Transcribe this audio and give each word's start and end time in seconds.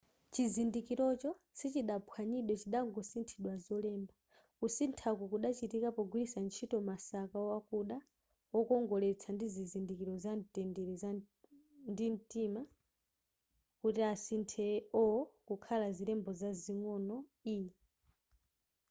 chizindikirocho 0.33 1.29
sichidaphwanyidwe 1.57 2.53
chidangosinthidwa 2.61 3.53
zolemba 3.65 4.13
kusinthaku 4.59 5.23
kudachitika 5.31 5.89
pogwiritsa 5.95 6.39
ntchito 6.45 6.77
masaka 6.89 7.39
akuda 7.57 7.97
wokongoletsa 8.53 9.27
ndi 9.33 9.45
zizindikiro 9.55 10.13
zamtendere 10.23 10.93
ndi 11.91 12.05
mtima 12.15 12.61
kuti 13.81 14.01
asinthe 14.13 14.67
o 15.03 15.05
kukhala 15.47 15.87
zilembo 15.97 16.31
zazing'ono 16.39 17.17
e 17.55 17.57